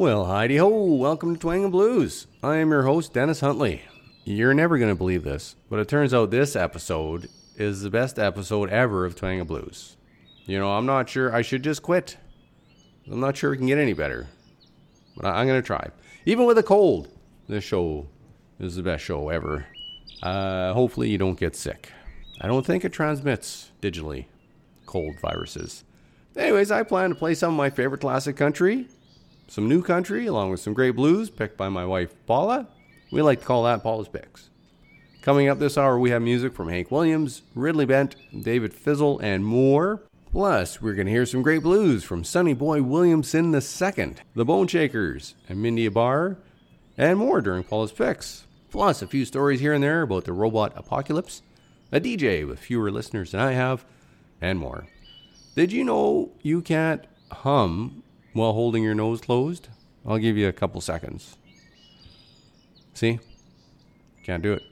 [0.00, 2.26] Well, Heidi ho, welcome to Twang and Blues.
[2.42, 3.82] I am your host, Dennis Huntley.
[4.24, 8.18] You're never going to believe this, but it turns out this episode is the best
[8.18, 9.98] episode ever of Twang and Blues.
[10.46, 12.16] You know, I'm not sure I should just quit.
[13.12, 14.28] I'm not sure it can get any better,
[15.18, 15.90] but I- I'm going to try.
[16.24, 17.08] Even with a cold,
[17.46, 18.08] this show
[18.58, 19.66] is the best show ever.
[20.22, 21.92] Uh, hopefully, you don't get sick.
[22.40, 24.24] I don't think it transmits digitally,
[24.86, 25.84] cold viruses.
[26.34, 28.88] Anyways, I plan to play some of my favorite classic country,
[29.50, 32.68] some new country, along with some great blues picked by my wife Paula.
[33.10, 34.48] We like to call that Paula's Picks.
[35.22, 39.44] Coming up this hour, we have music from Hank Williams, Ridley Bent, David Frizzell, and
[39.44, 40.02] more.
[40.30, 44.68] Plus, we're going to hear some great blues from Sonny Boy Williamson II, the Bone
[44.68, 46.36] Shakers, and Mindi Abair,
[46.96, 48.46] and more during Paula's Picks.
[48.70, 51.42] Plus, a few stories here and there about the robot apocalypse,
[51.90, 53.84] a DJ with fewer listeners than I have,
[54.40, 54.86] and more.
[55.56, 59.68] Did you know you can't hum while holding your nose closed?
[60.06, 61.36] I'll give you a couple seconds.
[62.94, 63.18] See?
[64.24, 64.62] Can't do it.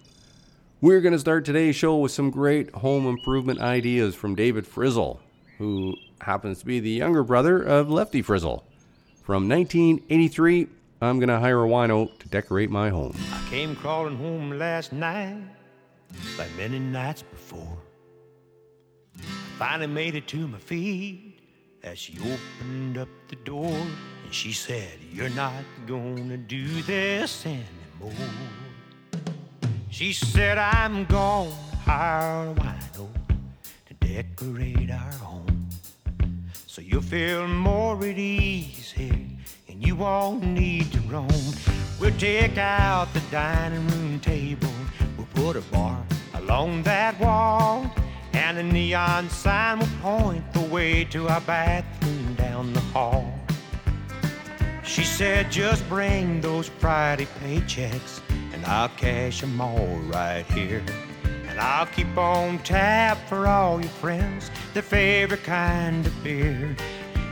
[0.81, 5.19] We're going to start today's show with some great home improvement ideas from David Frizzell,
[5.59, 8.63] who happens to be the younger brother of Lefty Frizzell.
[9.25, 10.69] From 1983,
[11.01, 13.17] I'm going to hire a wino to decorate my home.
[13.33, 15.43] I came crawling home last night,
[16.39, 17.79] like many nights before.
[19.19, 19.23] I
[19.59, 21.28] finally made it to my feet
[21.83, 23.73] as she opened up the door
[24.25, 28.13] and she said, You're not gonna do this anymore.
[29.91, 31.51] She said, I'm gonna
[31.85, 33.09] hire a wino
[33.87, 35.69] to decorate our home.
[36.67, 39.27] So you'll feel more at ease here,
[39.69, 41.29] and you won't need to roam.
[42.01, 44.69] We'll take out the dining room table,
[45.17, 47.91] we'll put a bar along that wall,
[48.59, 53.33] a neon sign will point the way to our bathroom down the hall.
[54.83, 58.21] She said, just bring those Friday paychecks,
[58.53, 60.83] and I'll cash 'em all right here.
[61.49, 66.75] And I'll keep on tap for all your friends, their favorite kind of beer.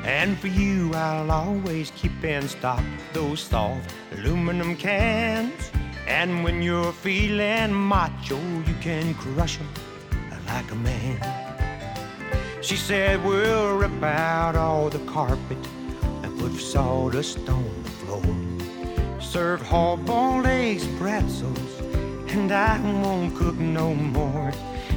[0.05, 5.73] And for you, I'll always keep in stock those soft aluminum cans.
[6.07, 9.69] And when you're feeling macho, you can crush 'em
[10.47, 11.47] like a man.
[12.63, 15.59] She said, We'll rip out all the carpet
[16.23, 19.21] and put sawdust on the floor.
[19.21, 21.81] Serve hard-boiled eggs, pretzels,
[22.29, 24.53] and I won't cook no more.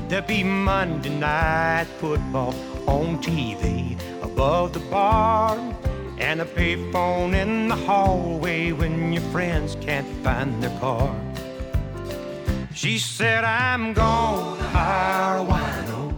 [0.08, 2.56] There'll be Monday night football
[2.88, 5.58] on TV above the bar,
[6.18, 11.16] and a payphone in the hallway when your friends can't find their car.
[12.82, 16.16] She said, I'm gonna hire a wino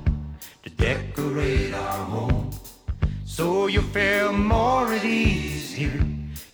[0.61, 2.51] to decorate our home.
[3.25, 6.05] So you'll feel more at ease here,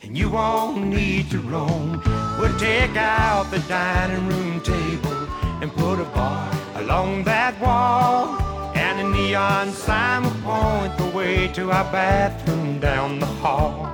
[0.01, 2.01] and you won't need to roam.
[2.39, 5.27] We'll take out the dining room table
[5.61, 8.39] and put a bar along that wall.
[8.75, 13.91] And a neon sign will point the way to our bathroom down the hall.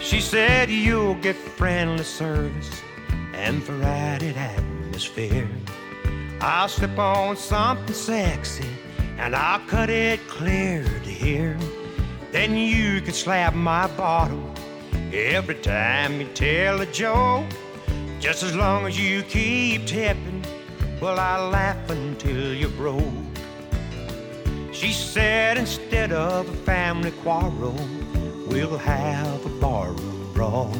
[0.00, 2.82] She said you'll get friendly service
[3.38, 5.48] and added atmosphere.
[6.40, 8.68] I'll slip on something sexy
[9.16, 11.56] and I'll cut it clear to here.
[12.32, 14.52] Then you can slap my bottom
[15.12, 17.46] every time you tell a joke.
[18.18, 20.44] Just as long as you keep tipping,
[21.00, 23.02] well, I'll laugh until you're broke.
[24.72, 27.78] She said instead of a family quarrel,
[28.48, 30.76] we'll have a barroom brawl.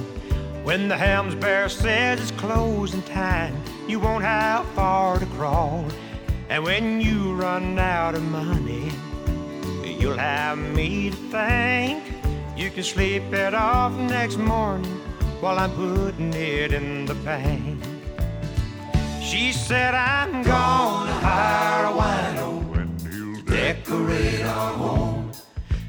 [0.69, 3.56] When the Hamm's Bear says it's closing time,
[3.89, 5.89] you won't have far to crawl.
[6.51, 8.91] And when you run out of money,
[9.83, 12.05] you'll have me to thank.
[12.55, 14.93] You can sleep it off next morning
[15.41, 17.83] while I'm putting it in the bank.
[19.23, 25.33] She said, I'm gonna hire a wino to decorate our home.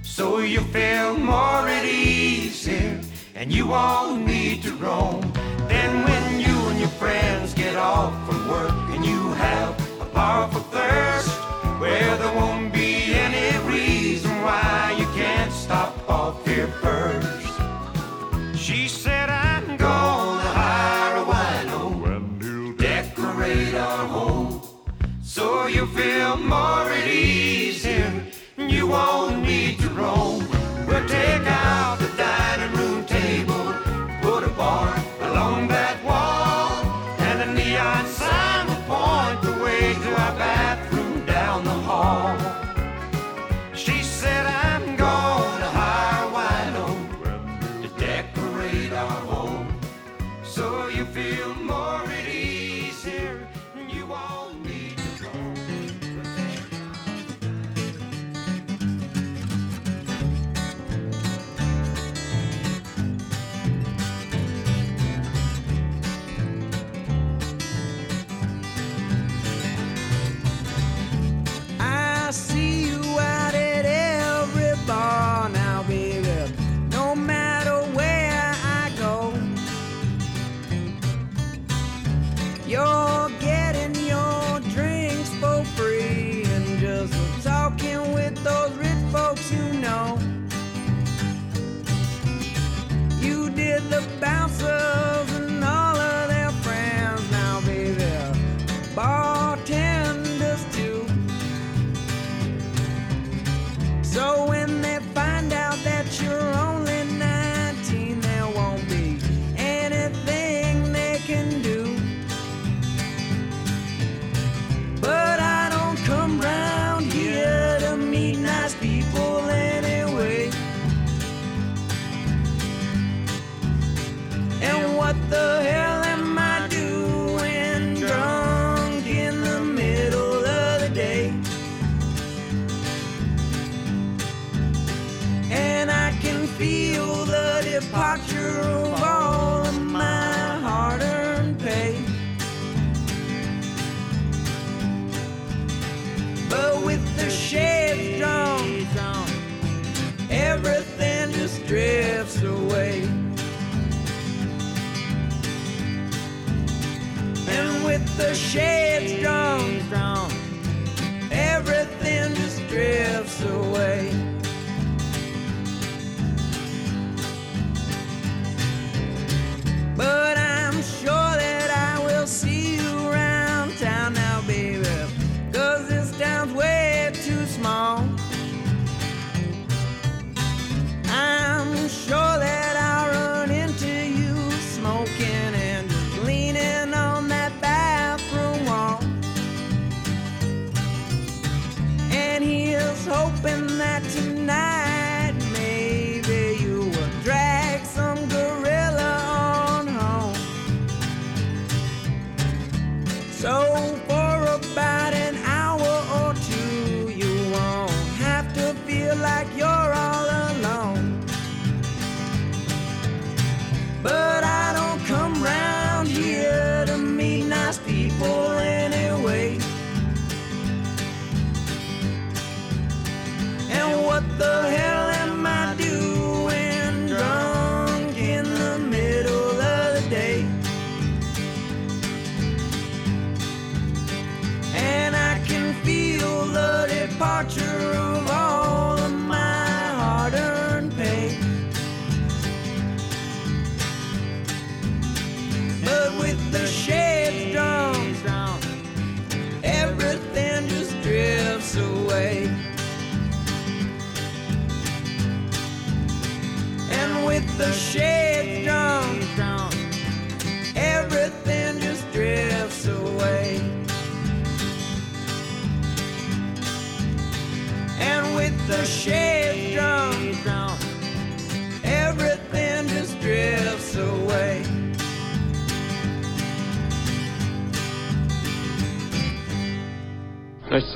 [0.04, 3.02] So you feel more at ease here,
[3.40, 5.22] and you won't need to roam.
[5.69, 10.60] Then when you and your friends get off from work and you have a powerful
[10.60, 11.30] thirst,
[11.80, 17.54] well, there won't be any reason why you can't stop off here first.
[18.56, 24.62] She said, I'm gonna hire a wino decorate our home.
[25.22, 26.92] So you feel more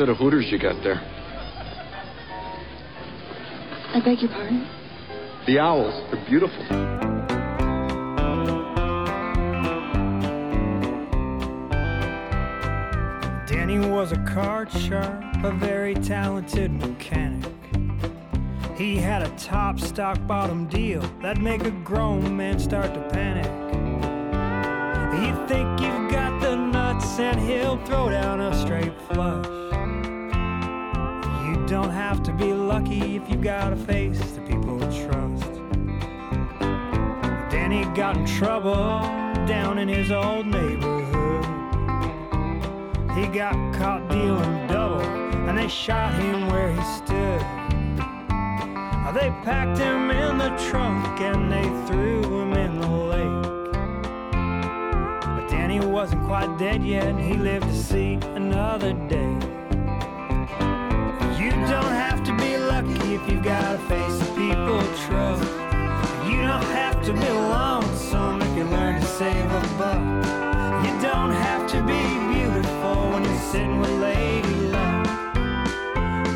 [0.03, 1.01] set of hooters you got there.
[3.93, 4.67] I beg your pardon?
[5.48, 6.62] The owls, they're beautiful.
[13.48, 17.53] Danny was a card sharp, a very talented mechanic.
[18.75, 23.45] He had a top stock bottom deal that'd make a grown man start to panic.
[25.24, 29.62] You think you've got the nuts, and he'll throw down a straight flush.
[31.74, 35.53] You don't have to be lucky if you've got a face that people trust.
[37.50, 39.01] Danny got in trouble
[39.48, 41.44] down in his old neighborhood.
[43.18, 45.01] He got caught dealing double,
[45.50, 47.42] and they shot him where he stood.
[49.15, 53.72] They packed him in the trunk and they threw him in the lake.
[55.24, 59.62] But Danny wasn't quite dead yet, he lived to see another day.
[63.43, 65.43] Lucky if you've got a face that people trust.
[66.29, 67.13] You don't have to
[68.71, 70.00] learn to save a buck.
[70.85, 72.01] You don't have to be
[72.33, 75.07] beautiful when you're sitting with Lady Luck.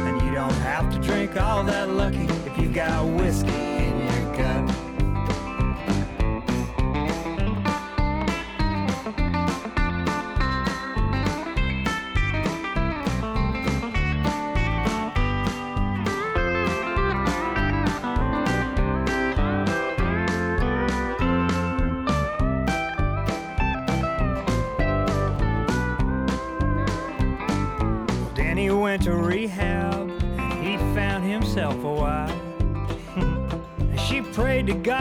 [0.08, 3.77] And you don't have to drink all that lucky if you got whiskey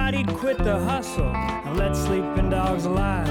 [0.06, 3.25] God he'd quit the hustle and let sleeping dogs lie.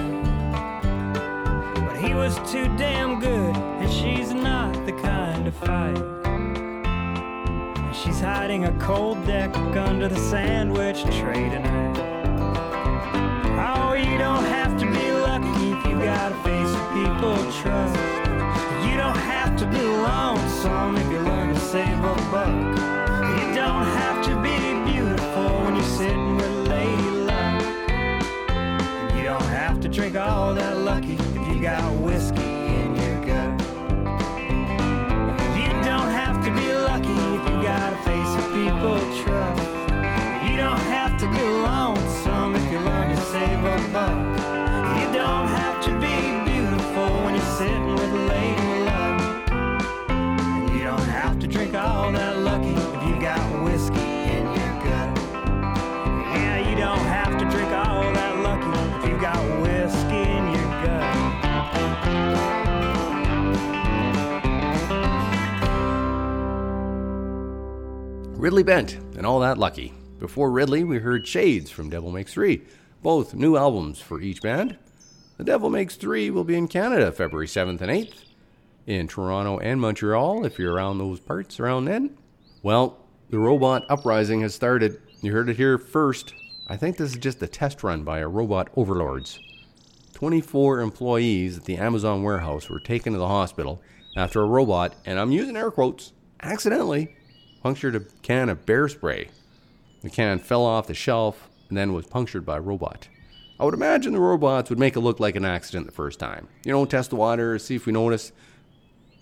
[1.74, 5.98] But he was too damn good, and she's not the kind to fight.
[6.26, 11.98] And she's hiding a cold deck under the sandwich tray tonight.
[13.58, 17.96] Oh, you don't have to be lucky if you got a face that people trust.
[18.86, 22.65] You don't have to be lonesome if you learn to save a buck.
[29.96, 31.15] Drink all that lucky
[68.46, 69.92] Ridley Bent and all that lucky.
[70.20, 72.62] Before Ridley, we heard Shades from Devil Makes Three,
[73.02, 74.78] both new albums for each band.
[75.38, 78.24] The Devil Makes Three will be in Canada February 7th and 8th,
[78.86, 82.20] in Toronto and Montreal if you're around those parts around then.
[82.62, 83.00] Well,
[83.32, 85.02] the robot uprising has started.
[85.24, 86.36] You heard it here first.
[86.68, 89.40] I think this is just a test run by our robot overlords.
[90.14, 93.82] 24 employees at the Amazon warehouse were taken to the hospital
[94.16, 97.16] after a robot, and I'm using air quotes, accidentally
[97.66, 99.28] punctured a can of bear spray.
[100.04, 103.08] The can fell off the shelf and then was punctured by a robot.
[103.60, 106.48] I would imagine the robots would make it look like an accident the first time.
[106.64, 108.32] You know, test the water, see if we notice.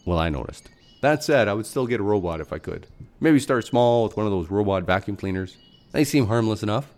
[0.04, 0.70] Well, I noticed.
[1.00, 2.86] That said, I would still get a robot if I could.
[3.22, 5.56] Maybe start small with one of those robot vacuum cleaners.
[5.94, 6.94] They seem harmless enough.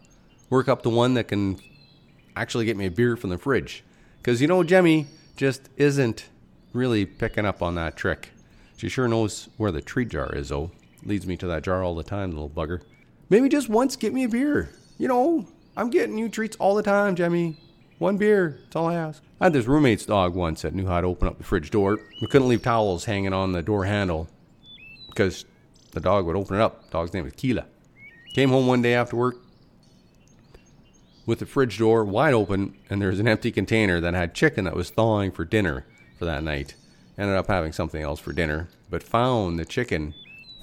[0.49, 1.59] Work up to one that can
[2.35, 3.83] actually get me a beer from the fridge.
[4.17, 5.05] Because, you know, Jemmy
[5.37, 6.25] just isn't
[6.73, 8.31] really picking up on that trick.
[8.77, 10.71] She sure knows where the treat jar is, though.
[11.05, 12.81] Leads me to that jar all the time, little bugger.
[13.29, 14.69] Maybe just once get me a beer.
[14.97, 15.47] You know,
[15.77, 17.57] I'm getting you treats all the time, Jemmy.
[17.99, 19.23] One beer, that's all I ask.
[19.39, 21.99] I had this roommate's dog once that knew how to open up the fridge door.
[22.21, 24.27] We couldn't leave towels hanging on the door handle
[25.09, 25.45] because
[25.91, 26.89] the dog would open it up.
[26.91, 27.65] Dog's name was Keela.
[28.33, 29.37] Came home one day after work
[31.25, 34.65] with the fridge door wide open, and there was an empty container that had chicken
[34.65, 35.85] that was thawing for dinner
[36.17, 36.75] for that night.
[37.17, 40.13] Ended up having something else for dinner, but found the chicken.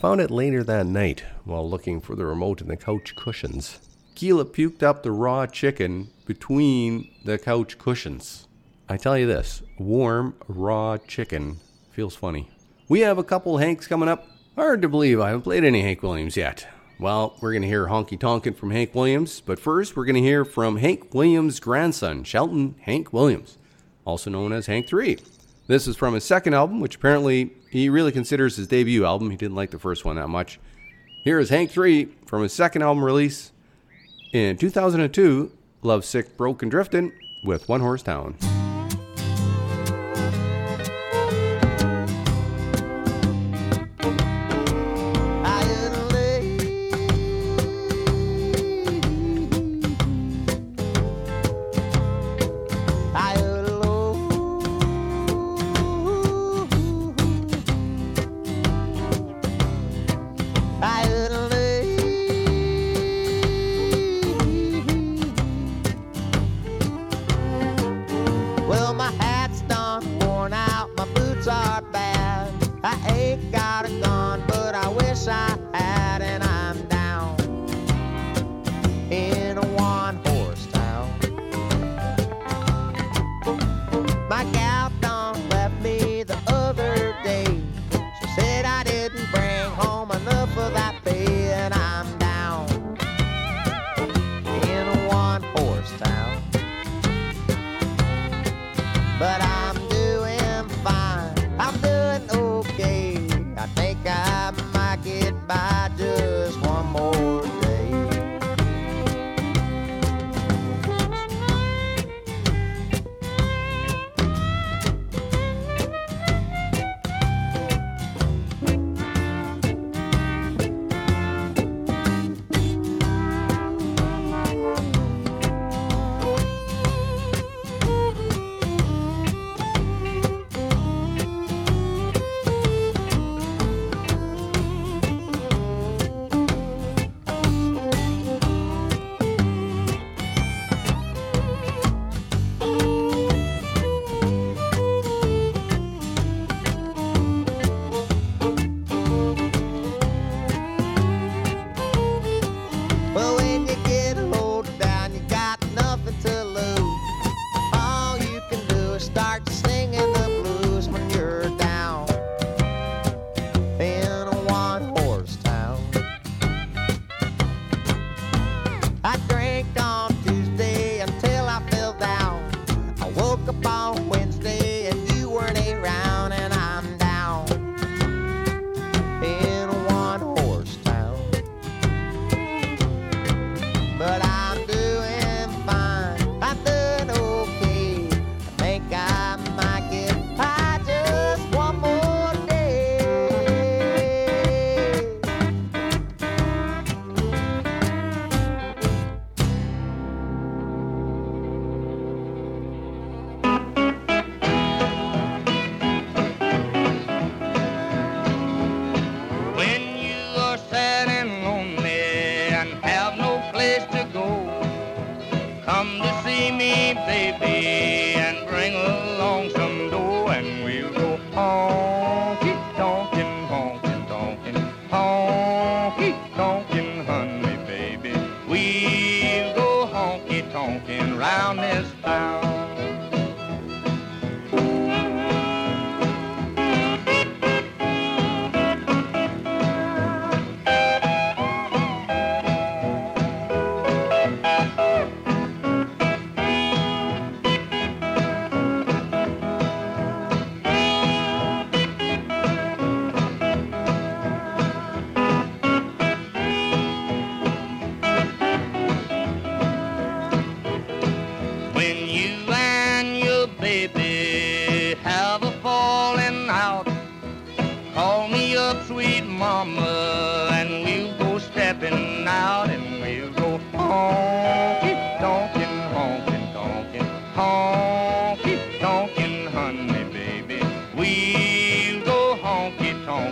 [0.03, 3.79] Found it later that night while looking for the remote in the couch cushions.
[4.17, 8.49] Keela puked up the raw chicken between the couch cushions.
[8.89, 11.61] I tell you this warm, raw chicken
[11.93, 12.51] feels funny.
[12.89, 14.27] We have a couple Hanks coming up.
[14.57, 16.67] Hard to believe I haven't played any Hank Williams yet.
[16.99, 20.21] Well, we're going to hear Honky Tonkin' from Hank Williams, but first we're going to
[20.21, 23.57] hear from Hank Williams' grandson, Shelton Hank Williams,
[24.05, 25.19] also known as Hank 3.
[25.73, 29.31] This is from his second album, which apparently he really considers his debut album.
[29.31, 30.61] He didn't like the first one that much.
[31.25, 33.53] Here is Hank 3 from his second album release
[34.35, 35.51] in 2002,
[35.81, 37.11] Love Sick, Broke and Driftin'
[37.43, 38.37] with One Horse Town.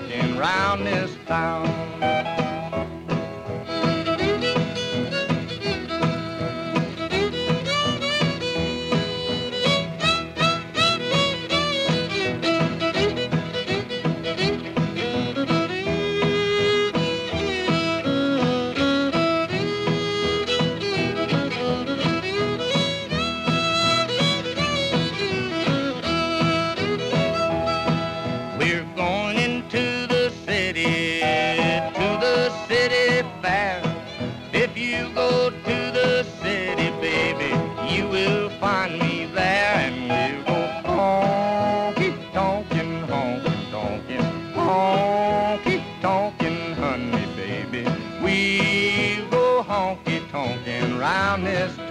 [0.09, 2.50] Tonkin' round this town.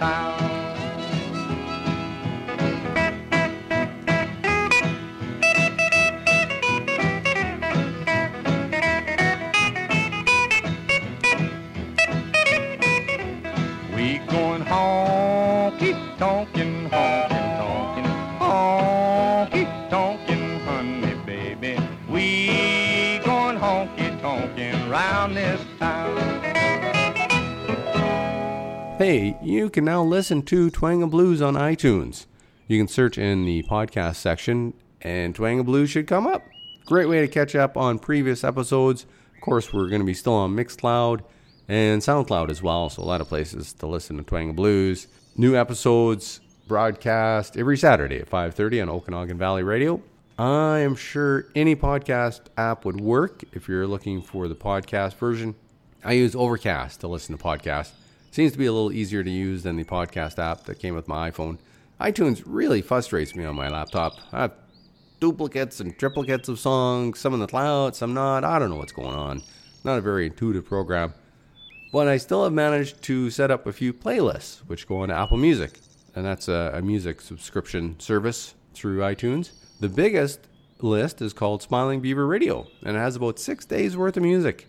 [0.00, 0.39] Town.
[29.70, 32.26] You can now listen to Twang and Blues on iTunes.
[32.66, 36.42] You can search in the podcast section, and Twang and Blues should come up.
[36.86, 39.06] Great way to catch up on previous episodes.
[39.36, 41.20] Of course, we're going to be still on Mixcloud
[41.68, 45.06] and SoundCloud as well, so a lot of places to listen to Twang and Blues.
[45.36, 50.02] New episodes broadcast every Saturday at 5:30 on Okanagan Valley Radio.
[50.36, 55.54] I am sure any podcast app would work if you're looking for the podcast version.
[56.04, 57.92] I use Overcast to listen to podcasts.
[58.32, 61.08] Seems to be a little easier to use than the podcast app that came with
[61.08, 61.58] my iPhone.
[62.00, 64.14] iTunes really frustrates me on my laptop.
[64.32, 64.52] I have
[65.18, 68.44] duplicates and triplicates of songs, some in the cloud, some not.
[68.44, 69.42] I don't know what's going on.
[69.82, 71.12] Not a very intuitive program.
[71.92, 75.36] But I still have managed to set up a few playlists which go onto Apple
[75.36, 75.80] Music.
[76.14, 79.50] And that's a, a music subscription service through iTunes.
[79.80, 80.40] The biggest
[80.80, 84.68] list is called Smiling Beaver Radio, and it has about six days worth of music.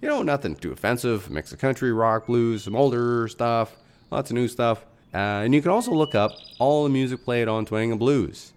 [0.00, 1.30] You know, nothing too offensive.
[1.30, 3.76] Mix of country, rock, blues, some older stuff,
[4.10, 4.84] lots of new stuff.
[5.12, 8.52] Uh, and you can also look up all the music played on Twang and Blues.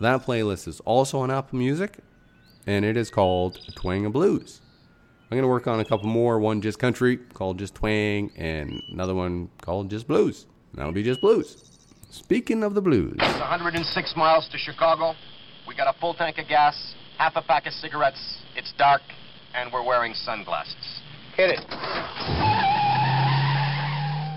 [0.00, 1.98] That playlist is also on Apple Music,
[2.66, 4.60] and it is called Twang and Blues.
[5.30, 6.38] I'm going to work on a couple more.
[6.38, 10.46] One just country called just Twang, and another one called just Blues.
[10.74, 11.62] That'll be just Blues.
[12.10, 15.14] Speaking of the blues, It's 106 miles to Chicago.
[15.66, 18.38] We got a full tank of gas, half a pack of cigarettes.
[18.54, 19.02] It's dark,
[19.56, 21.00] and we're wearing sunglasses.
[21.34, 21.64] Hit it.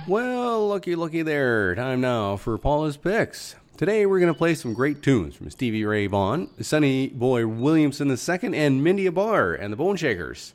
[0.08, 1.76] well, looky, looky there.
[1.76, 3.56] Time now for Paula's picks.
[3.78, 8.10] Today we're going to play some great tunes from Stevie Ray Vaughan, Sonny Boy Williamson
[8.10, 10.54] II, and Mindi Abair and the Bone Shakers.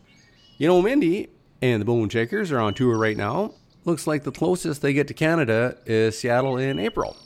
[0.56, 1.28] You know, Mindi
[1.60, 3.54] and the Bone Shakers are on tour right now.
[3.84, 7.16] Looks like the closest they get to Canada is Seattle in April.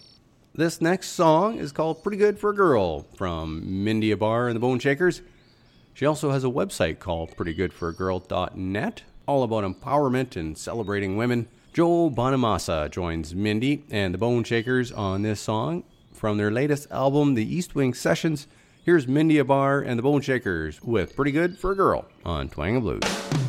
[0.55, 4.61] This next song is called Pretty Good for a Girl from Mindi Abair and the
[4.61, 5.23] Bone Shakers.
[5.99, 11.49] She also has a website called prettygoodforagirl.net, all about empowerment and celebrating women.
[11.73, 15.83] Joe Bonamassa joins Mindi and the Bone Shakers on this song
[16.13, 18.47] from their latest album, The EastWest Sessions.
[18.85, 22.77] Here's Mindi Abair and the Bone Shakers with Pretty Good for a Girl on Twang
[22.77, 23.48] and Blues.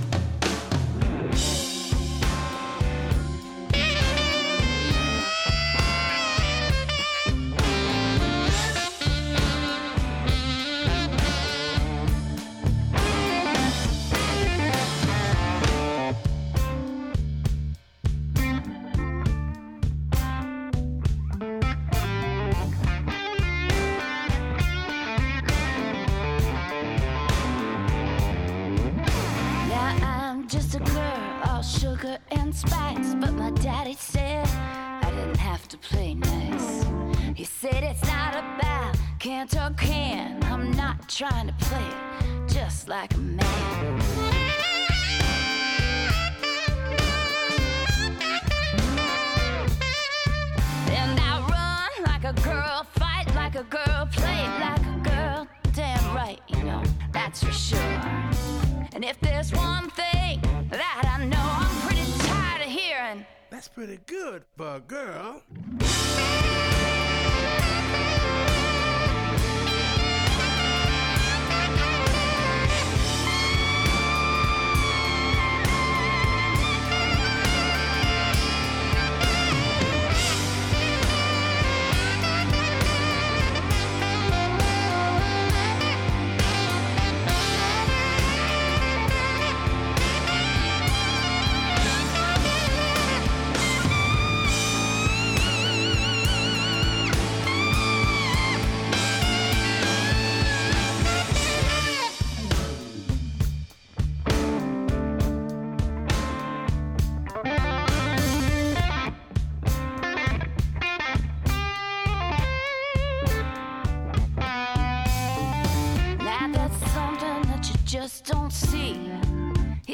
[41.19, 41.58] Trying to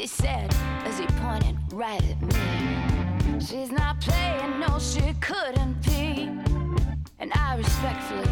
[0.06, 3.40] He said as he pointed right at me.
[3.40, 6.30] She's not playing, no, she couldn't be.
[7.18, 8.30] And I respectfully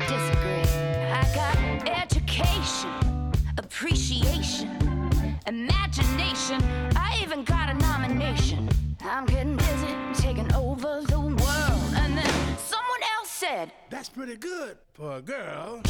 [0.00, 0.68] disagree.
[1.10, 2.90] I got education,
[3.56, 4.68] appreciation,
[5.46, 6.62] imagination.
[6.94, 8.68] I even got a nomination.
[9.00, 11.94] I'm getting busy taking over the world.
[11.96, 15.80] And then someone else said, That's pretty good for a girl.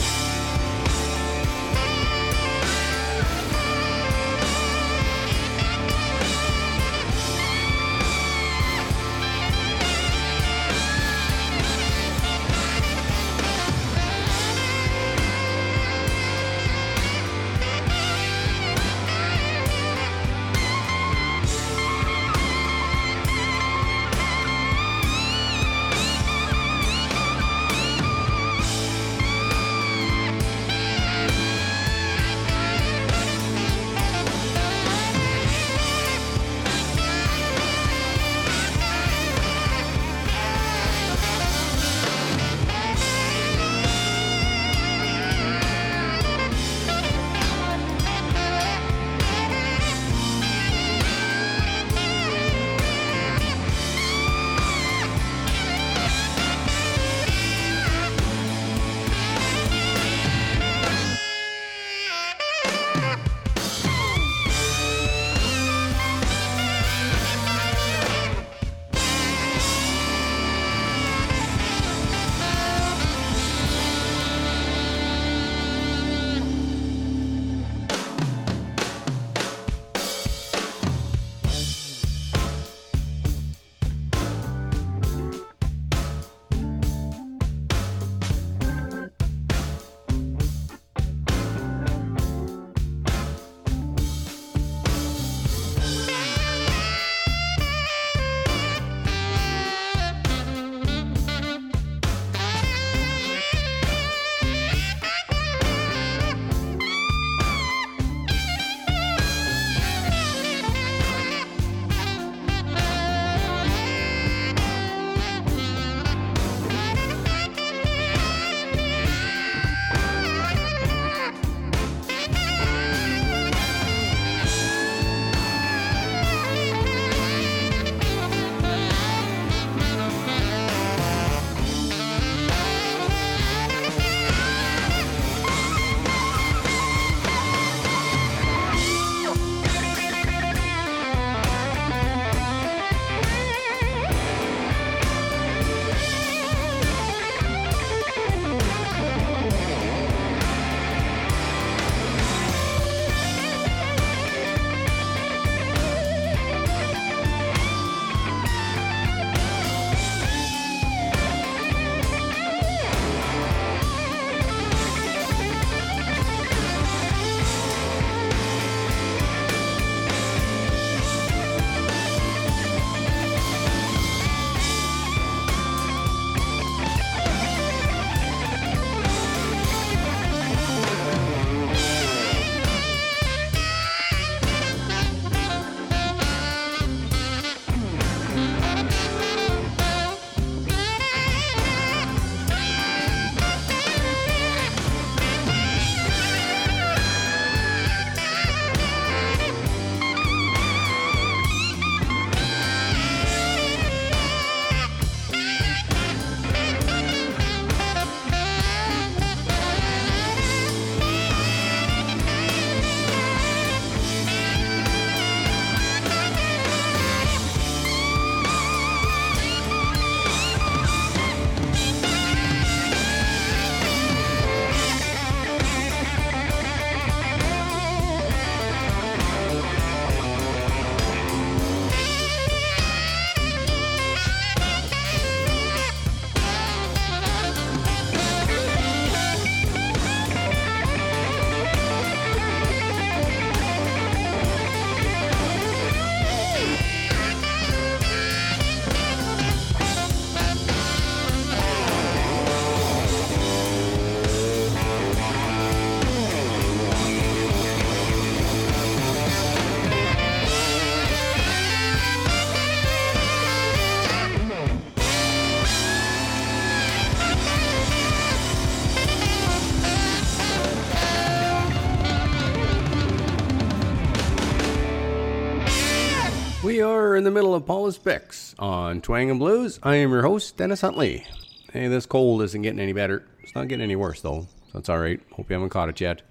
[277.17, 279.79] In the middle of Paula's Picks on Twang and Blues.
[279.83, 281.27] I am your host, Dennis Huntley.
[281.73, 283.25] Hey, this cold isn't getting any better.
[283.43, 285.21] It's not getting any worse, though, so it's alright.
[285.33, 286.23] Hope you haven't caught it yet.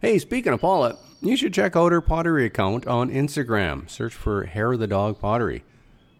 [0.00, 3.88] Hey, speaking of Paula, you should check out her pottery account on Instagram.
[3.88, 5.64] Search for Hair of the Dog Pottery.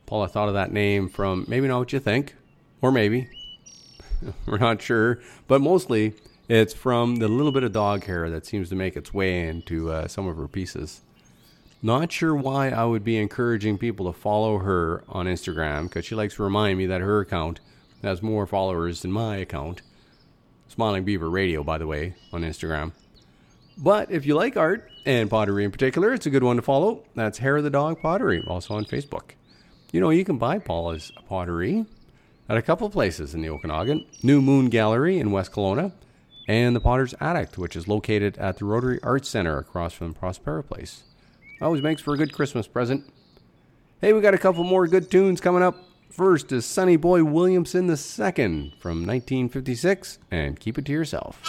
[0.06, 2.34] Paula thought of that name from maybe not what you think,
[2.80, 3.28] or maybe.
[4.46, 6.14] We're not sure, but mostly
[6.48, 9.90] it's from the little bit of dog hair that seems to make its way into
[9.90, 11.00] uh, some of her pieces.
[11.82, 16.14] Not sure why I would be encouraging people to follow her on Instagram because she
[16.14, 17.60] likes to remind me that her account
[18.02, 19.82] has more followers than my account.
[20.68, 22.92] Smiling Beaver Radio, by the way, on Instagram.
[23.76, 27.04] But if you like art and pottery in particular, it's a good one to follow.
[27.14, 29.32] That's Hair of the Dog Pottery, also on Facebook.
[29.92, 31.84] You know, you can buy Paula's pottery
[32.48, 35.92] at a couple places in the Okanagan New Moon Gallery in West Kelowna,
[36.46, 40.66] and the Potter's Attic, which is located at the Rotary Arts Center across from Prospera
[40.66, 41.04] Place.
[41.60, 43.10] Always makes for a good Christmas present.
[44.00, 45.76] Hey, we got a couple more good tunes coming up.
[46.10, 51.40] First is Sonny Boy Williamson II from 1956, and keep it to yourself.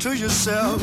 [0.00, 0.80] To yourself.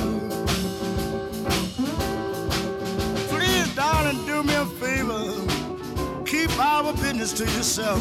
[3.30, 6.24] Please, darling, do me a favor.
[6.24, 8.00] Keep our business to yourself.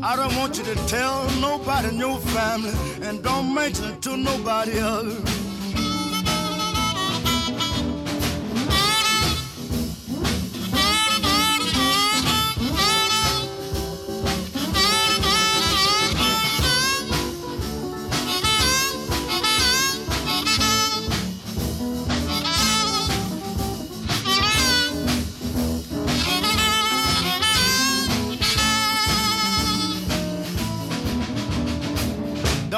[0.00, 4.16] I don't want you to tell nobody in your family and don't mention it to
[4.16, 5.37] nobody else.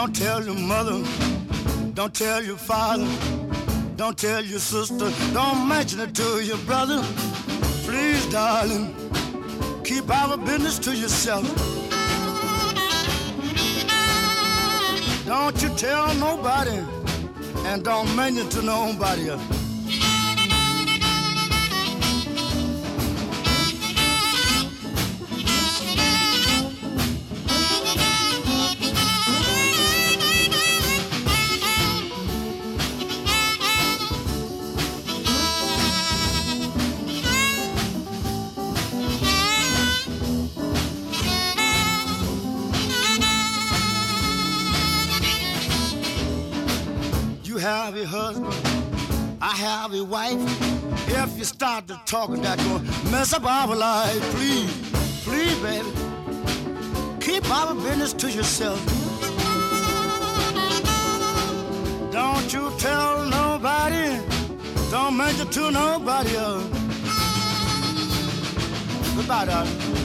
[0.01, 1.05] Don't tell your mother,
[1.93, 3.07] don't tell your father,
[3.97, 7.03] don't tell your sister, don't mention it to your brother.
[7.85, 8.95] Please, darling,
[9.85, 11.45] keep our business to yourself.
[15.27, 16.83] Don't you tell nobody,
[17.67, 19.60] and don't mention it to nobody else.
[49.99, 50.39] Wife.
[51.09, 54.21] If you start to talking, that gonna mess up our life.
[54.31, 54.71] Please,
[55.25, 55.91] please, baby,
[57.21, 58.79] keep our business to yourself.
[62.13, 64.21] Don't you tell nobody,
[64.93, 66.65] don't mention to nobody else.
[69.17, 70.00] Goodbye, darling.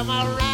[0.00, 0.49] I'm I right?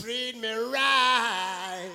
[0.00, 1.90] treat me right.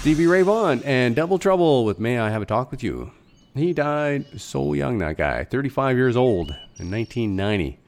[0.00, 3.10] Stevie Ray Vaughan and Double Trouble with May I Have a Talk with You.
[3.54, 7.78] He died so young, that guy, 35 years old in 1990.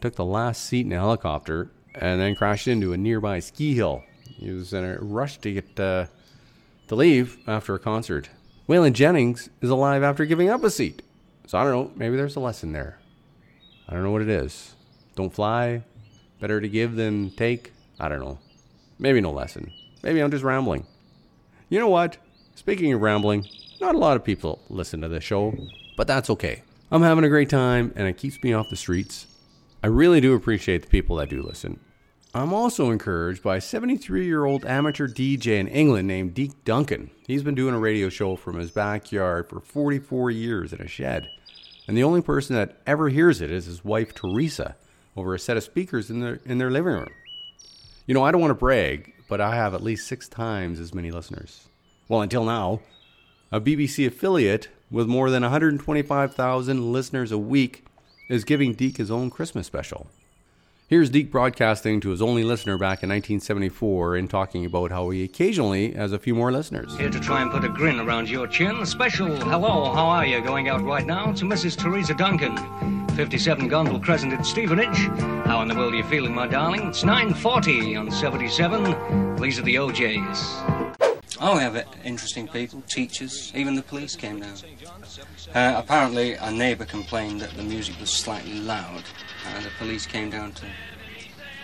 [0.00, 4.02] Took the last seat in a helicopter and then crashed into a nearby ski hill
[4.40, 6.06] he was in a rush to get uh,
[6.88, 8.30] to leave after a concert.
[8.66, 11.02] Waylon Jennings is alive after giving up a seat.
[11.46, 11.92] So I don't know.
[11.94, 12.98] Maybe there's a lesson there.
[13.86, 14.74] I don't know what it is.
[15.14, 15.82] Don't fly.
[16.40, 17.72] Better to give than take.
[17.98, 18.38] I don't know.
[18.98, 19.72] Maybe no lesson.
[20.02, 20.86] Maybe I'm just rambling.
[21.68, 22.16] You know what?
[22.54, 23.46] Speaking of rambling,
[23.78, 25.54] not a lot of people listen to this show,
[25.98, 26.62] but that's okay.
[26.90, 29.26] I'm having a great time and it keeps me off the streets.
[29.82, 31.78] I really do appreciate the people that do listen.
[32.32, 37.10] I'm also encouraged by a 73 year old amateur DJ in England named Deke Duncan.
[37.26, 41.28] He's been doing a radio show from his backyard for 44 years in a shed.
[41.88, 44.76] And the only person that ever hears it is his wife Teresa
[45.16, 47.08] over a set of speakers in their, in their living room.
[48.06, 50.94] You know, I don't want to brag, but I have at least six times as
[50.94, 51.66] many listeners.
[52.08, 52.78] Well, until now,
[53.50, 57.86] a BBC affiliate with more than 125,000 listeners a week
[58.28, 60.06] is giving Deke his own Christmas special.
[60.90, 65.22] Here's Deke broadcasting to his only listener back in 1974 and talking about how he
[65.22, 66.96] occasionally has a few more listeners.
[66.98, 68.84] Here to try and put a grin around your chin.
[68.84, 71.78] Special hello, how are you going out right now to Mrs.
[71.78, 72.56] Teresa Duncan.
[73.10, 74.98] 57 Gondel Crescent at Stevenage.
[75.46, 76.88] How in the world are you feeling, my darling?
[76.88, 79.36] It's 9.40 on 77.
[79.36, 80.79] These are the OJs.
[81.42, 84.56] Oh, we have interesting people, teachers, even the police came down.
[85.54, 89.02] Uh, apparently, a neighbour complained that the music was slightly loud,
[89.46, 90.66] and the police came down to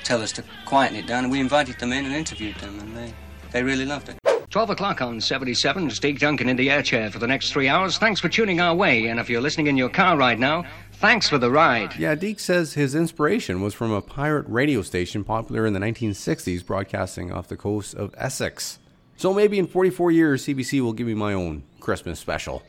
[0.03, 2.97] tell us to quieten it down, and we invited them in and interviewed them, and
[2.97, 3.13] they,
[3.53, 4.17] they really loved it.
[4.49, 5.91] 12 o'clock on 77.
[5.91, 7.99] Steve Duncan in the air chair for the next three hours.
[7.99, 11.29] Thanks for tuning our way, and if you're listening in your car right now, thanks
[11.29, 11.95] for the ride.
[11.99, 16.65] Yeah, Deke says his inspiration was from a pirate radio station popular in the 1960s
[16.65, 18.79] broadcasting off the coast of Essex.
[19.17, 22.63] So maybe in 44 years, CBC will give me my own Christmas special.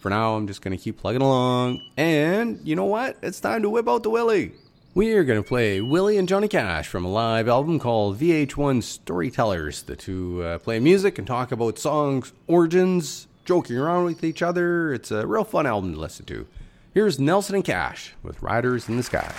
[0.00, 1.82] For now, I'm just going to keep plugging along.
[1.96, 3.18] And you know what?
[3.22, 4.52] It's time to whip out the Willie.
[4.94, 8.82] We are going to play Willie and Johnny Cash from a live album called VH1
[8.82, 9.82] Storytellers.
[9.82, 14.92] The two uh, play music and talk about songs, origins, joking around with each other.
[14.94, 16.46] It's a real fun album to listen to.
[16.94, 19.32] Here's Nelson and Cash with Riders in the Sky.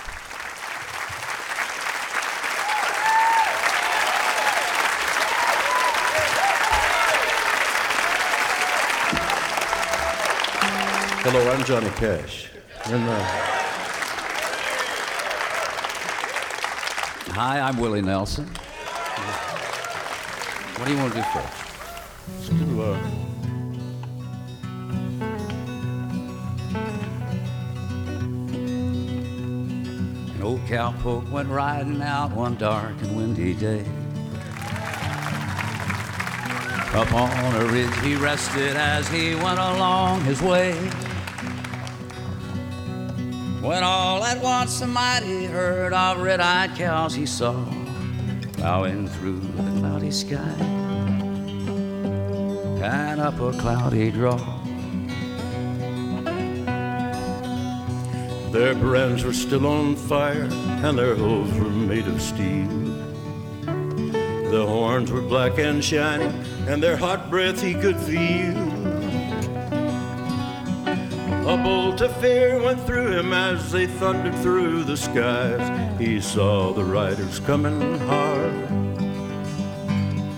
[11.24, 12.48] Hello, I'm Johnny Cash.
[12.86, 13.22] And, uh,
[17.30, 18.46] Hi, I'm Willie Nelson.
[20.76, 21.46] What do you want to do first?
[22.28, 22.98] let's do, uh,
[30.34, 33.84] An old cowpoke went riding out one dark and windy day.
[36.92, 40.76] Up on a ridge he rested as he went along his way.
[43.62, 47.64] When all at once a mighty herd of red-eyed cows he saw
[48.54, 50.56] plowing through the cloudy sky
[52.82, 54.62] and up a cloudy draw.
[58.52, 60.46] their brands were still on fire,
[60.84, 62.68] and their hooves were made of steel.
[64.50, 66.32] The horns were black and shining,
[66.68, 68.71] and their hot breath he could feel.
[71.44, 75.98] A bolt of fear went through him as they thundered through the skies.
[75.98, 78.70] He saw the riders coming hard,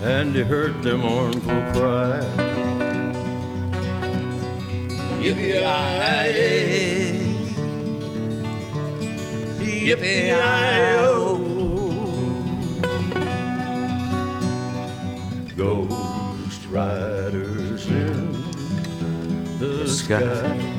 [0.03, 2.21] and he heard their mournful cry.
[5.21, 6.35] Yippee-yi-yi.
[9.61, 11.39] Yippee-yi-yo.
[15.55, 18.33] Ghost riders in
[19.59, 20.74] the sky.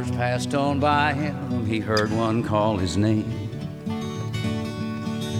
[0.00, 3.50] As passed on by him, he heard one call his name.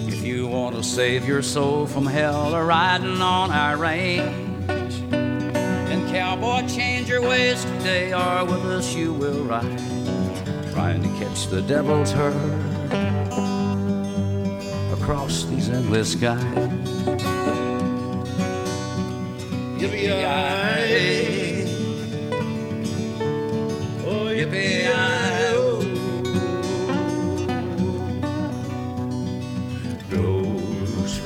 [0.06, 6.06] If you want to save your soul from hell or riding on our range, then
[6.12, 9.78] cowboy, change your ways today, or with us you will ride,
[10.74, 12.34] trying to catch the devil's herd
[14.92, 16.38] across these endless skies.
[19.80, 21.20] Yippee-yi-yi.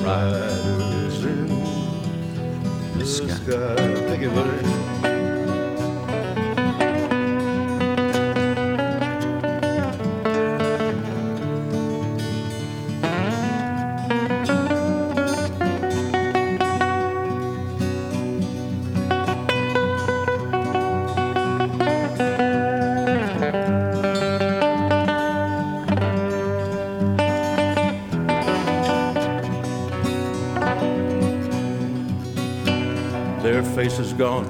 [0.01, 1.47] Riders in
[2.97, 3.75] the sky.
[4.07, 4.94] Thank you, buddy.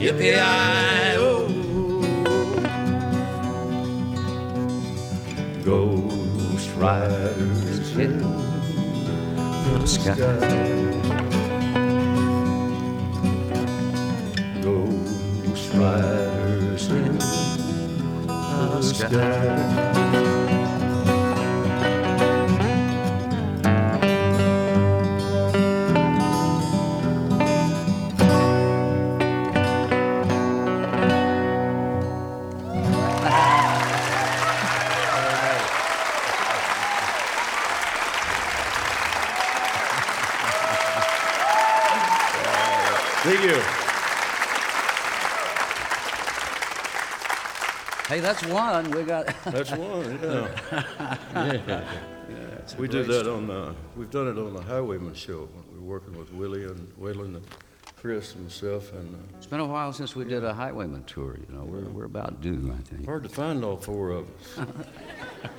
[0.00, 1.46] yippee-yi-oh.
[5.62, 10.14] Ghost riders in the sky.
[14.62, 19.89] Ghost riders in the sky.
[43.22, 43.60] Thank you.
[48.08, 48.90] Hey, that's one.
[48.90, 49.26] We got.
[49.44, 50.48] That's one, yeah.
[51.34, 51.84] yeah.
[52.58, 55.48] it's a we did great that on the, we've done it on the Highwayman Show.
[55.72, 57.42] We were working with Willie and Waylon and
[58.00, 61.36] Chris and myself, and uh, It's been a while since we did a Highwayman tour.
[61.46, 63.04] You know, we're, we're about due, I think.
[63.04, 64.66] hard to find all four of us.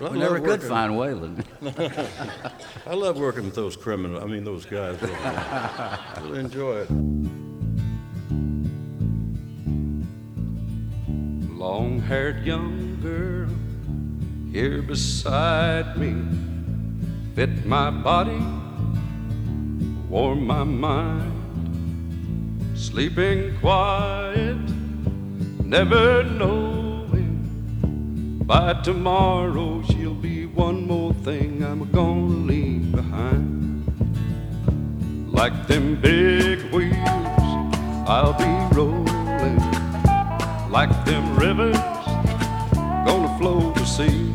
[0.00, 1.44] But I We never love could working- find Waylon.
[2.86, 4.96] I love working with those criminals, I mean, those guys.
[5.02, 6.90] Really, really enjoy it.
[11.58, 13.48] long haired young girl
[14.50, 16.14] here beside me
[17.34, 18.40] fit my body,
[20.08, 21.36] warm my mind,
[22.74, 24.56] sleeping quiet,
[25.62, 26.79] never knowing
[28.50, 33.86] by tomorrow she'll be one more thing I'm gonna leave behind.
[35.32, 37.50] Like them big wheels,
[38.14, 39.60] I'll be rolling
[40.68, 41.78] like them rivers
[43.06, 44.34] gonna flow to sea.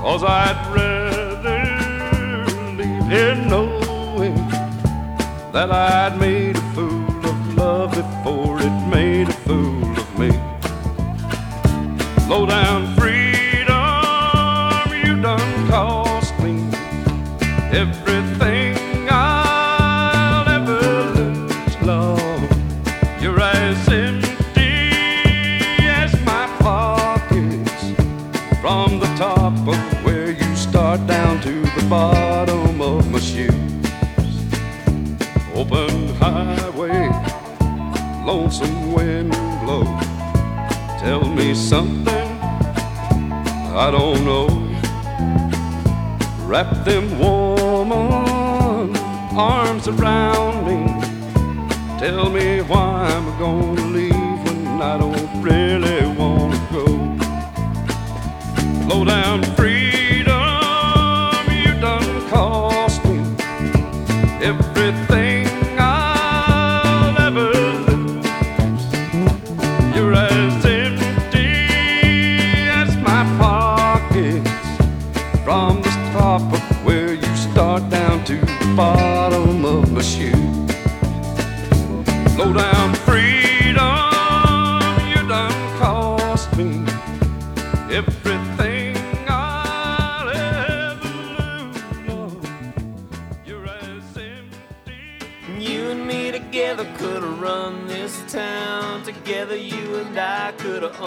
[0.00, 1.60] Cause I'd rather
[2.78, 4.36] leave here knowing
[5.52, 6.47] that I'd made
[12.28, 13.72] Low down freedom,
[15.02, 16.60] you done cost me
[17.72, 18.76] everything
[19.10, 22.42] I'll ever lose, love.
[23.22, 24.28] You're empty
[25.88, 27.92] as my pockets
[28.60, 33.54] from the top of where you start down to the bottom of my shoes.
[35.54, 37.08] Open highway,
[38.26, 39.30] lonesome wind
[39.64, 39.84] blow.
[41.00, 42.17] Tell me something
[43.78, 44.48] I don't know.
[46.48, 47.92] Wrap them warm
[49.38, 50.78] arms around me.
[52.00, 56.86] Tell me why I'm gonna leave when I don't really wanna go.
[58.88, 59.77] Low down freedom,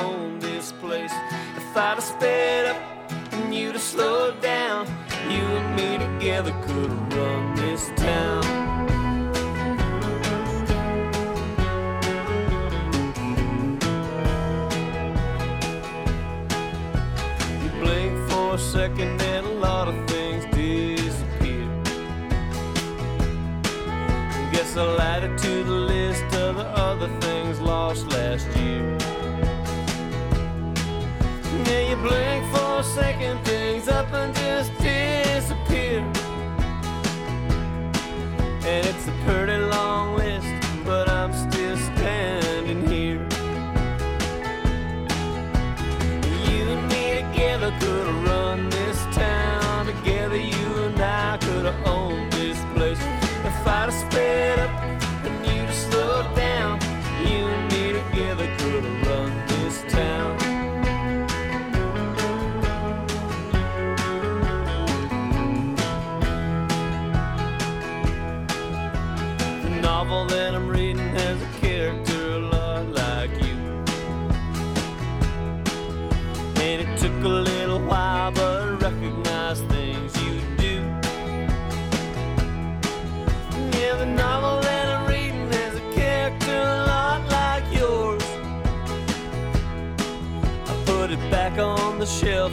[0.02, 1.14] owned this place.
[1.56, 4.88] If I'd have sped up and you'd have slowed down,
[5.30, 8.44] you and me together could have run this town.
[17.64, 21.68] You blink for a second and a lot of things disappear.
[24.52, 29.01] Guess I'll add it to the list of the other things lost last year.
[31.66, 36.00] Yeah, you blink for a second, things up and just disappear.
[38.64, 40.48] And it's a pretty long list,
[40.86, 43.28] but I'm still standing here.
[46.50, 49.86] You and me together could have run this town.
[49.86, 53.00] Together, you and I could have owned this place.
[53.00, 54.81] If I'd have sped up
[92.20, 92.51] shelf,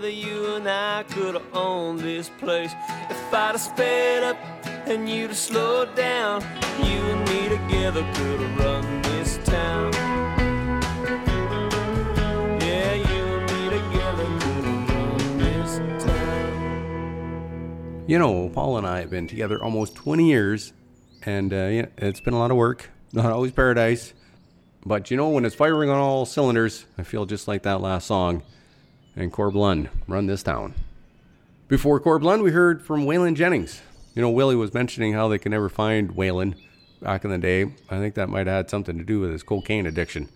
[0.00, 2.72] you and I could have owned this place.
[3.10, 4.38] If I'd have sped up
[4.86, 6.40] and you'd have slowed down,
[6.78, 9.92] you and me together could have run this town.
[12.62, 18.04] Yeah, you and me together could have run this town.
[18.06, 20.72] You know, Paul and I have been together almost 20 years,
[21.26, 22.88] and uh, yeah, it's been a lot of work.
[23.12, 24.14] Not always paradise.
[24.86, 28.06] But you know, when it's firing on all cylinders, I feel just like that last
[28.06, 28.42] song.
[29.14, 30.74] And Corb Lund, Run This Town.
[31.68, 33.82] Before Corb Lund, we heard from Waylon Jennings.
[34.14, 36.54] You know, Willie was mentioning how they could never find Waylon
[37.00, 37.72] back in the day.
[37.90, 40.28] I think that might have had something to do with his cocaine addiction.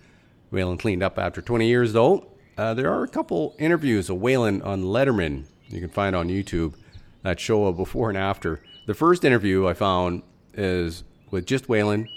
[0.53, 2.27] Waylon cleaned up after 20 years, though.
[2.57, 6.75] Uh, there are a couple interviews of Waylon on Letterman you can find on YouTube
[7.23, 8.63] that show a before and after.
[8.87, 10.23] The first interview I found
[10.55, 12.09] is with just Waylon,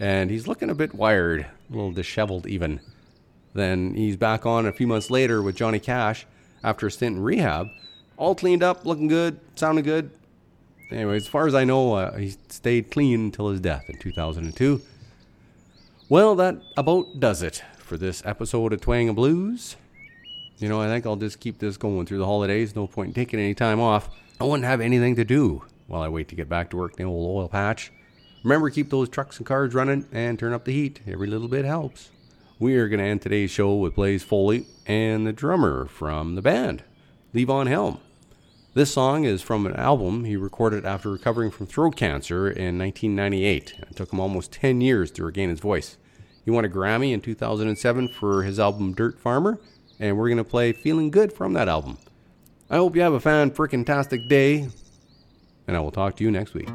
[0.00, 2.80] and he's looking a bit wired, a little disheveled even.
[3.54, 6.26] Then he's back on a few months later with Johnny Cash
[6.62, 7.68] after a stint in rehab,
[8.16, 10.10] all cleaned up, looking good, sounding good.
[10.90, 14.82] Anyway, as far as I know, uh, he stayed clean until his death in 2002.
[16.08, 19.76] Well, that about does it for this episode of Twang and Blues.
[20.58, 22.76] You know, I think I'll just keep this going through the holidays.
[22.76, 24.08] No point in taking any time off.
[24.40, 27.06] I wouldn't have anything to do while I wait to get back to work in
[27.06, 27.92] the old oil patch.
[28.42, 31.00] Remember, keep those trucks and cars running and turn up the heat.
[31.06, 32.10] Every little bit helps.
[32.60, 36.42] We are going to end today's show with Blaze Foley and the drummer from the
[36.42, 36.84] band,
[37.34, 37.98] Levon Helm.
[38.74, 43.74] This song is from an album he recorded after recovering from throat cancer in 1998.
[43.90, 45.96] It took him almost 10 years to regain his voice.
[46.44, 49.58] He won a Grammy in 2007 for his album Dirt Farmer,
[49.98, 51.98] and we're going to play Feeling Good from that album.
[52.70, 54.68] I hope you have a fan frickin' tastic day,
[55.66, 56.68] and I will talk to you next week.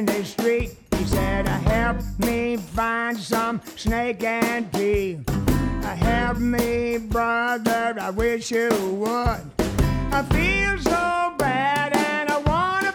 [0.00, 0.70] In the street.
[0.96, 5.20] He said, Help me find some snake and pea.
[5.82, 8.70] Help me, brother, I wish you
[9.02, 9.42] would.
[10.18, 12.89] I feel so bad and I wanna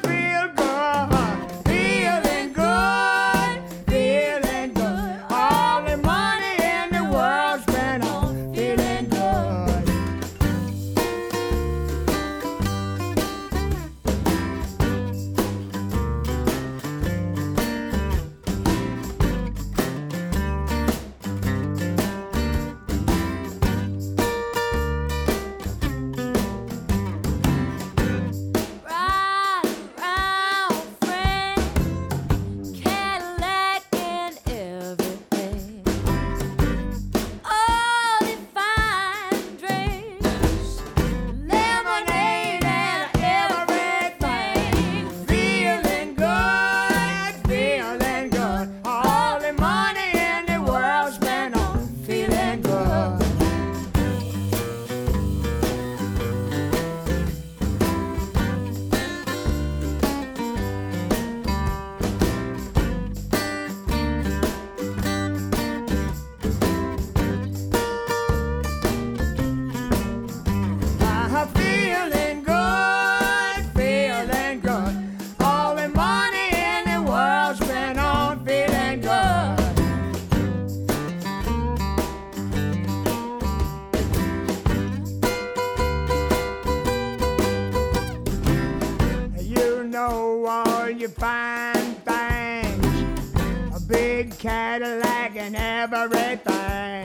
[91.17, 93.33] fine things,
[93.75, 97.04] a big Cadillac and everything.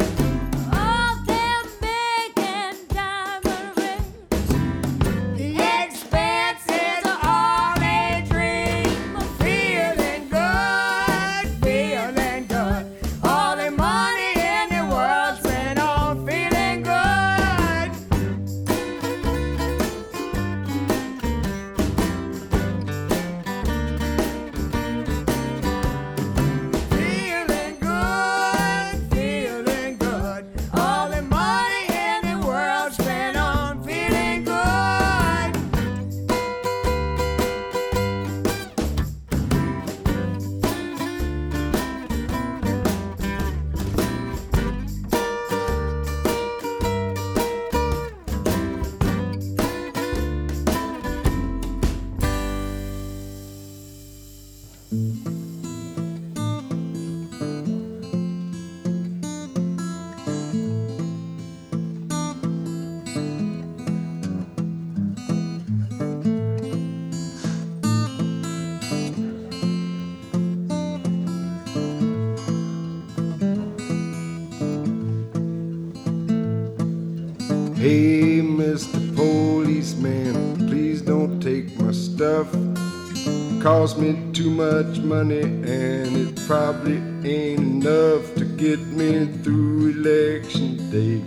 [84.91, 86.97] Much money, and it probably
[87.29, 91.21] ain't enough to get me through election day.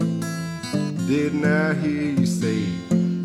[1.08, 2.64] Didn't I hear you say,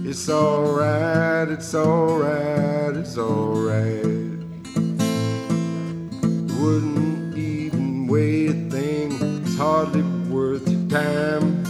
[0.09, 4.05] it's alright, it's alright, it's alright?
[6.61, 11.65] Wouldn't even weigh a thing, it's hardly worth your time.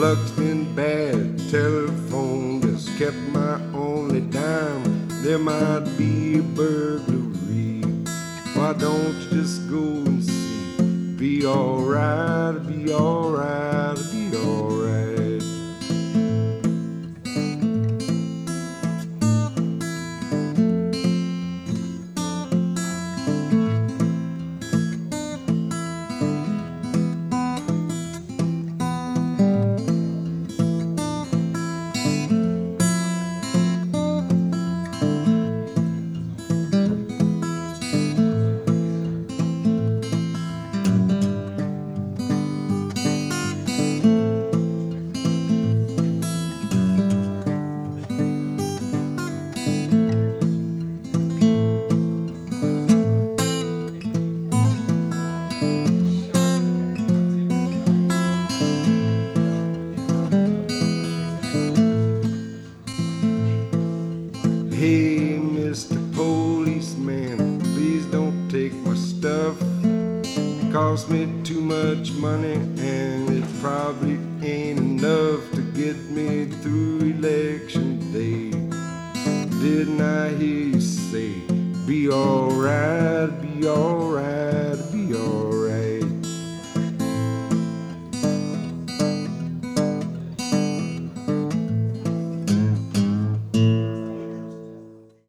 [0.00, 5.06] Luck's been bad, telephone just kept my only dime.
[5.22, 5.95] There might
[8.78, 10.82] don't you just go and see?
[11.16, 12.65] Be alright,